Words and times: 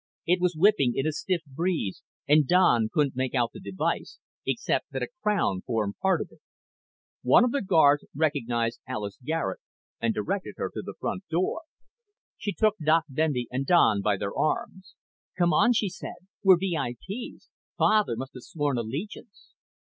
It 0.25 0.41
was 0.41 0.55
whipping 0.57 0.93
in 0.95 1.05
a 1.05 1.11
stiff 1.11 1.43
breeze 1.45 2.01
and 2.27 2.47
Don 2.47 2.89
couldn't 2.91 3.15
make 3.15 3.35
out 3.35 3.51
the 3.53 3.59
device, 3.59 4.17
except 4.47 4.89
that 4.91 5.03
a 5.03 5.09
crown 5.21 5.61
formed 5.63 5.99
part 6.01 6.21
of 6.21 6.29
it. 6.31 6.39
One 7.21 7.43
of 7.45 7.51
the 7.51 7.61
guards 7.61 8.05
recognized 8.15 8.79
Alis 8.87 9.19
Garet 9.23 9.59
and 9.99 10.11
directed 10.11 10.55
her 10.57 10.71
to 10.73 10.81
the 10.83 10.95
front 10.99 11.27
door. 11.29 11.61
She 12.35 12.51
took 12.51 12.77
Doc 12.83 13.03
Bendy 13.09 13.47
and 13.51 13.63
Don 13.63 14.01
by 14.01 14.17
their 14.17 14.35
arms. 14.35 14.95
"Come 15.37 15.53
on," 15.53 15.71
she 15.71 15.87
said. 15.87 16.17
"We're 16.43 16.57
VIP's. 16.57 17.51
Father 17.77 18.15
must 18.15 18.33
have 18.33 18.41
sworn 18.41 18.79
allegiance." 18.79 19.53